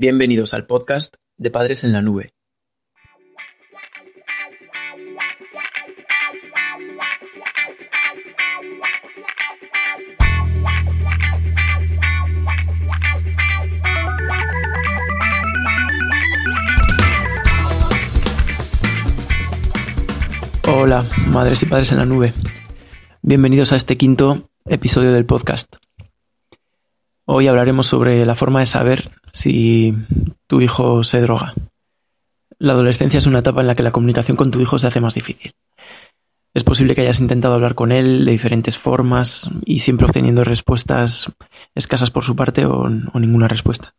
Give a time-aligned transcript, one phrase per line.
[0.00, 2.28] Bienvenidos al podcast de Padres en la Nube.
[20.68, 22.32] Hola, madres y padres en la nube.
[23.22, 25.87] Bienvenidos a este quinto episodio del podcast.
[27.30, 29.94] Hoy hablaremos sobre la forma de saber si
[30.46, 31.52] tu hijo se droga.
[32.58, 35.02] La adolescencia es una etapa en la que la comunicación con tu hijo se hace
[35.02, 35.52] más difícil.
[36.54, 41.30] Es posible que hayas intentado hablar con él de diferentes formas y siempre obteniendo respuestas
[41.74, 43.94] escasas por su parte o, o ninguna respuesta.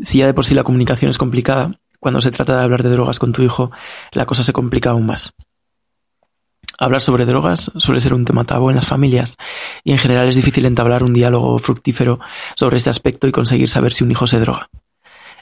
[0.00, 2.90] Si ya de por sí la comunicación es complicada, cuando se trata de hablar de
[2.90, 3.72] drogas con tu hijo,
[4.12, 5.34] la cosa se complica aún más.
[6.78, 9.36] Hablar sobre drogas suele ser un tema tabú en las familias
[9.84, 12.18] y en general es difícil entablar un diálogo fructífero
[12.56, 14.68] sobre este aspecto y conseguir saber si un hijo se droga.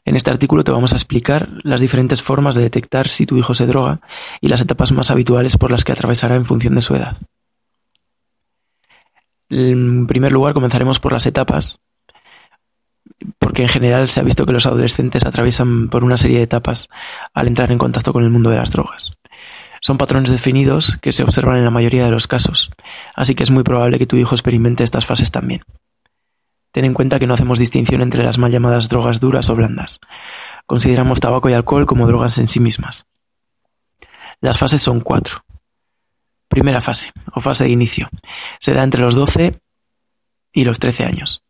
[0.05, 3.55] En este artículo te vamos a explicar las diferentes formas de detectar si tu hijo
[3.55, 4.01] se droga
[4.41, 7.17] y las etapas más habituales por las que atravesará en función de su edad.
[9.49, 11.79] En primer lugar, comenzaremos por las etapas,
[13.39, 16.89] porque en general se ha visto que los adolescentes atraviesan por una serie de etapas
[17.33, 19.13] al entrar en contacto con el mundo de las drogas.
[19.83, 22.71] Son patrones definidos que se observan en la mayoría de los casos,
[23.17, 25.63] así que es muy probable que tu hijo experimente estas fases también.
[26.71, 29.99] Ten en cuenta que no hacemos distinción entre las mal llamadas drogas duras o blandas.
[30.67, 33.07] Consideramos tabaco y alcohol como drogas en sí mismas.
[34.41, 35.45] Las fases son cuatro.
[36.47, 38.09] Primera fase, o fase de inicio.
[38.61, 39.59] Se da entre los 12
[40.53, 41.43] y los 13 años.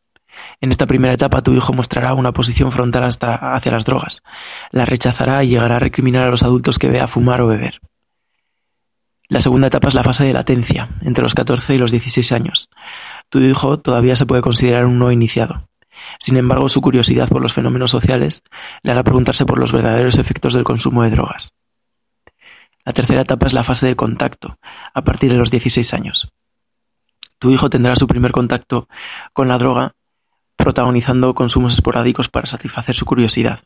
[0.63, 4.23] En esta primera etapa tu hijo mostrará una posición frontal hasta hacia las drogas.
[4.71, 7.79] La rechazará y llegará a recriminar a los adultos que vea fumar o beber.
[9.33, 12.69] La segunda etapa es la fase de latencia, entre los 14 y los 16 años.
[13.31, 15.71] Tu hijo todavía se puede considerar un no iniciado.
[16.19, 18.43] Sin embargo, su curiosidad por los fenómenos sociales
[18.83, 21.55] le hará preguntarse por los verdaderos efectos del consumo de drogas.
[22.85, 24.59] La tercera etapa es la fase de contacto,
[24.93, 26.29] a partir de los 16 años.
[27.39, 28.87] Tu hijo tendrá su primer contacto
[29.33, 29.93] con la droga
[30.57, 33.61] protagonizando consumos esporádicos para satisfacer su curiosidad.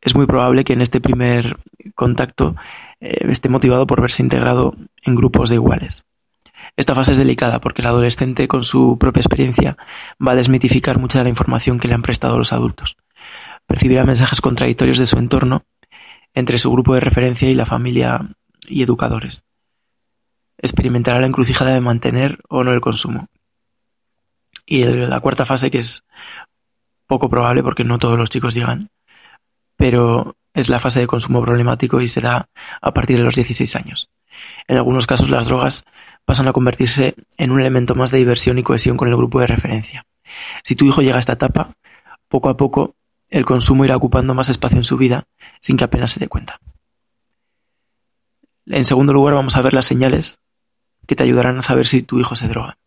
[0.00, 1.56] Es muy probable que en este primer
[1.94, 2.56] contacto
[3.02, 6.06] eh, esté motivado por verse integrado en grupos de iguales.
[6.76, 9.76] Esta fase es delicada porque el adolescente con su propia experiencia
[10.24, 12.96] va a desmitificar mucha de la información que le han prestado los adultos.
[13.66, 15.64] Percibirá mensajes contradictorios de su entorno
[16.32, 18.20] entre su grupo de referencia y la familia
[18.68, 19.44] y educadores.
[20.58, 23.26] Experimentará la encrucijada de mantener o no el consumo.
[24.64, 26.04] Y la cuarta fase, que es
[27.08, 28.90] poco probable porque no todos los chicos llegan,
[29.76, 32.48] pero es la fase de consumo problemático y se da
[32.80, 34.10] a partir de los 16 años.
[34.68, 35.84] En algunos casos las drogas
[36.24, 39.46] pasan a convertirse en un elemento más de diversión y cohesión con el grupo de
[39.46, 40.06] referencia.
[40.62, 41.70] Si tu hijo llega a esta etapa,
[42.28, 42.94] poco a poco
[43.28, 45.24] el consumo irá ocupando más espacio en su vida
[45.60, 46.60] sin que apenas se dé cuenta.
[48.66, 50.38] En segundo lugar vamos a ver las señales
[51.06, 52.78] que te ayudarán a saber si tu hijo se droga.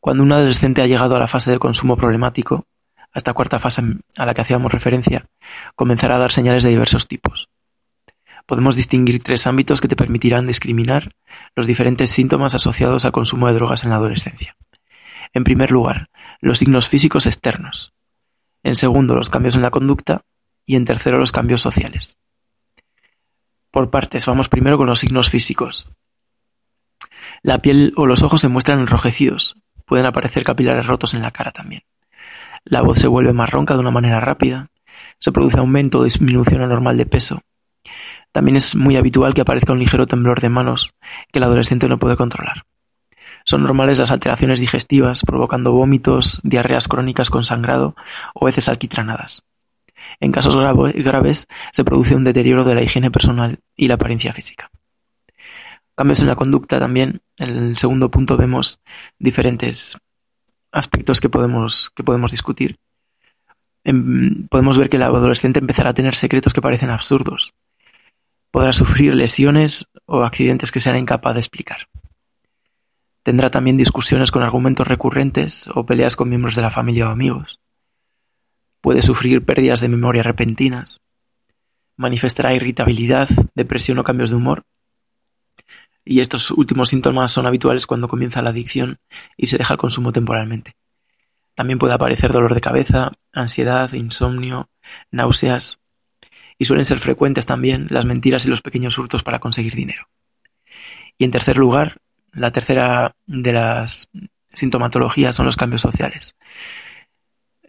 [0.00, 2.66] Cuando un adolescente ha llegado a la fase de consumo problemático,
[3.12, 3.82] a esta cuarta fase
[4.16, 5.26] a la que hacíamos referencia,
[5.74, 7.48] comenzará a dar señales de diversos tipos.
[8.46, 11.12] Podemos distinguir tres ámbitos que te permitirán discriminar
[11.54, 14.56] los diferentes síntomas asociados al consumo de drogas en la adolescencia.
[15.32, 16.08] En primer lugar,
[16.40, 17.92] los signos físicos externos.
[18.62, 20.22] En segundo, los cambios en la conducta.
[20.66, 22.16] Y en tercero, los cambios sociales.
[23.70, 25.90] Por partes, vamos primero con los signos físicos.
[27.42, 29.56] La piel o los ojos se muestran enrojecidos.
[29.86, 31.82] Pueden aparecer capilares rotos en la cara también.
[32.64, 34.68] La voz se vuelve más ronca de una manera rápida.
[35.18, 37.40] Se produce aumento o disminución anormal de peso.
[38.32, 40.94] También es muy habitual que aparezca un ligero temblor de manos
[41.32, 42.64] que el adolescente no puede controlar.
[43.44, 47.96] Son normales las alteraciones digestivas, provocando vómitos, diarreas crónicas con sangrado
[48.34, 49.44] o veces alquitranadas.
[50.20, 54.70] En casos graves se produce un deterioro de la higiene personal y la apariencia física.
[55.94, 57.20] Cambios en la conducta también.
[57.36, 58.80] En el segundo punto vemos
[59.18, 59.98] diferentes
[60.72, 62.76] aspectos que podemos, que podemos discutir.
[63.84, 67.54] Em, podemos ver que el adolescente empezará a tener secretos que parecen absurdos.
[68.50, 71.88] Podrá sufrir lesiones o accidentes que será incapaz de explicar.
[73.22, 77.60] Tendrá también discusiones con argumentos recurrentes o peleas con miembros de la familia o amigos.
[78.80, 81.00] Puede sufrir pérdidas de memoria repentinas.
[81.96, 84.64] Manifestará irritabilidad, depresión o cambios de humor
[86.10, 88.98] y estos últimos síntomas son habituales cuando comienza la adicción
[89.36, 90.74] y se deja el consumo temporalmente.
[91.54, 94.68] También puede aparecer dolor de cabeza, ansiedad, insomnio,
[95.12, 95.78] náuseas
[96.58, 100.08] y suelen ser frecuentes también las mentiras y los pequeños hurtos para conseguir dinero.
[101.16, 101.98] Y en tercer lugar,
[102.32, 104.08] la tercera de las
[104.52, 106.34] sintomatologías son los cambios sociales.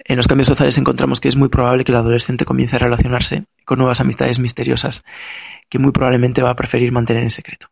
[0.03, 3.43] En los cambios sociales encontramos que es muy probable que el adolescente comience a relacionarse
[3.65, 5.03] con nuevas amistades misteriosas
[5.69, 7.67] que muy probablemente va a preferir mantener en secreto.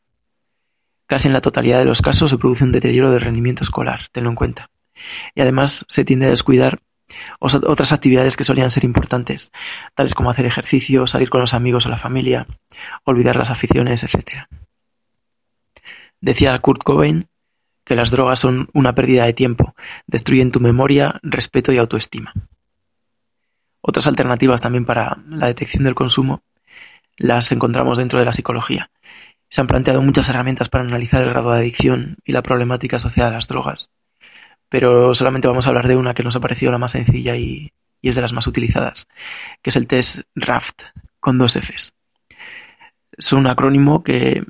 [1.10, 4.30] Casi en la totalidad de los casos se produce un deterioro del rendimiento escolar, tenlo
[4.30, 4.70] en cuenta.
[5.34, 6.82] Y además se tiende a descuidar
[7.40, 9.52] otras actividades que solían ser importantes,
[9.96, 12.46] tales como hacer ejercicio, salir con los amigos o la familia,
[13.06, 14.46] olvidar las aficiones, etc.
[16.22, 17.28] Decía Kurt Cobain
[17.84, 19.74] que las drogas son una pérdida de tiempo,
[20.06, 22.34] destruyen tu memoria, respeto y autoestima.
[23.82, 26.44] Otras alternativas también para la detección del consumo
[27.18, 28.92] las encontramos dentro de la psicología.
[29.50, 33.30] Se han planteado muchas herramientas para analizar el grado de adicción y la problemática asociada
[33.30, 33.90] a las drogas,
[34.69, 37.72] pero solamente vamos a hablar de una que nos ha parecido la más sencilla y,
[38.01, 39.07] es de las más utilizadas,
[39.62, 40.84] que es el test RAFT
[41.19, 41.94] con dos Fs.
[43.12, 44.44] Es un acrónimo que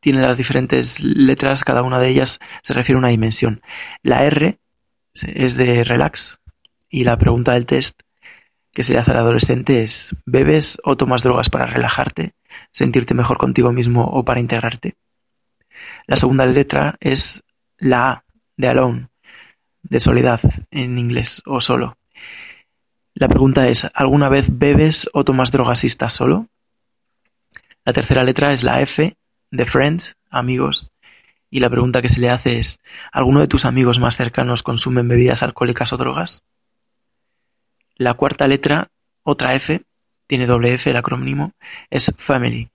[0.00, 3.62] tiene las diferentes letras, cada una de ellas se refiere a una dimensión.
[4.02, 4.58] La R
[5.14, 6.38] es de relax
[6.88, 8.02] y la pregunta del test
[8.72, 12.34] que se le hace al adolescente es ¿bebes o tomas drogas para relajarte,
[12.72, 14.94] sentirte mejor contigo mismo o para integrarte?
[16.06, 17.42] La segunda letra es
[17.78, 18.24] la A
[18.56, 19.08] de alone,
[19.82, 21.98] de soledad en inglés o solo.
[23.14, 26.48] La pregunta es ¿alguna vez bebes o tomas drogas si estás solo?
[27.84, 29.16] La tercera letra es la F
[29.50, 30.90] de Friends, amigos,
[31.50, 32.80] y la pregunta que se le hace es
[33.12, 36.42] ¿alguno de tus amigos más cercanos consumen bebidas alcohólicas o drogas?
[37.94, 38.88] La cuarta letra,
[39.22, 39.82] otra F,
[40.26, 41.52] tiene doble F el acrónimo,
[41.90, 42.68] es family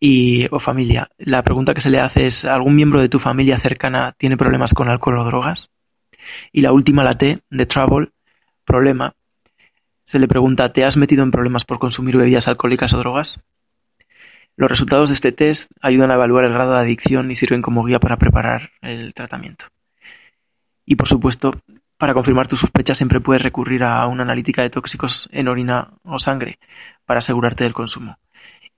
[0.00, 1.10] y o familia.
[1.18, 4.74] La pregunta que se le hace es ¿algún miembro de tu familia cercana tiene problemas
[4.74, 5.70] con alcohol o drogas?
[6.52, 8.10] Y la última, la T, de trouble,
[8.64, 9.14] problema,
[10.04, 13.40] se le pregunta ¿te has metido en problemas por consumir bebidas alcohólicas o drogas?
[14.56, 17.84] Los resultados de este test ayudan a evaluar el grado de adicción y sirven como
[17.84, 19.66] guía para preparar el tratamiento.
[20.84, 21.52] Y por supuesto,
[21.98, 26.18] para confirmar tus sospechas siempre puedes recurrir a una analítica de tóxicos en orina o
[26.18, 26.58] sangre
[27.04, 28.18] para asegurarte del consumo.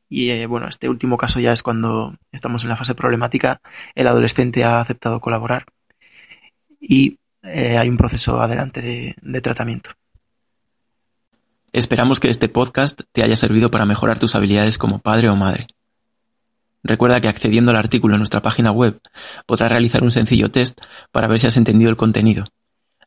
[0.09, 3.61] Y eh, bueno, este último caso ya es cuando estamos en la fase problemática,
[3.95, 5.67] el adolescente ha aceptado colaborar
[6.81, 9.91] y eh, hay un proceso adelante de tratamiento.
[11.73, 15.69] Esperamos que este podcast te haya servido para mejorar tus habilidades como padre o madre.
[16.83, 19.01] Recuerda que accediendo al artículo en nuestra página web
[19.47, 20.81] podrás realizar un sencillo test
[21.13, 22.47] para ver si has entendido el contenido.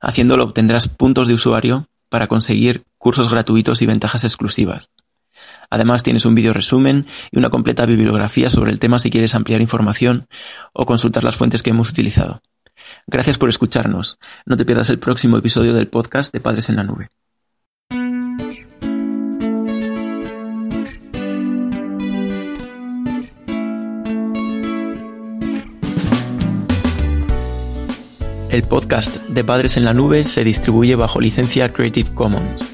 [0.04, 4.90] Haciéndolo obtendrás puntos de usuario para conseguir cursos gratuitos y ventajas exclusivas.
[5.70, 9.62] Además tienes un vídeo resumen y una completa bibliografía sobre el tema si quieres ampliar
[9.62, 10.28] información
[10.74, 12.42] o consultar las fuentes que hemos utilizado.
[13.08, 14.20] Gracias por escucharnos.
[14.46, 17.10] No te pierdas el próximo episodio del podcast de Padres en la Nube.
[28.54, 32.72] El podcast de Padres en la Nube se distribuye bajo licencia Creative Commons.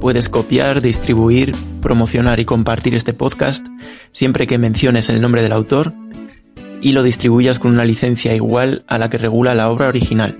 [0.00, 1.52] Puedes copiar, distribuir,
[1.82, 3.66] promocionar y compartir este podcast
[4.12, 5.94] siempre que menciones el nombre del autor
[6.80, 10.38] y lo distribuyas con una licencia igual a la que regula la obra original.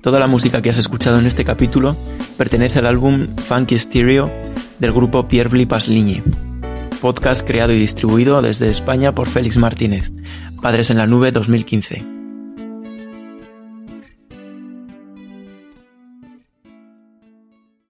[0.00, 1.96] Toda la música que has escuchado en este capítulo
[2.36, 4.30] pertenece al álbum Funky Stereo
[4.78, 6.22] del grupo Pierre Blipas Ligne.
[7.00, 10.12] Podcast creado y distribuido desde España por Félix Martínez.
[10.62, 12.17] Padres en la Nube 2015.